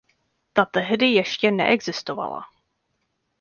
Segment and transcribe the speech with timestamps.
[0.53, 2.41] Ta tehdy ještě neexistovala.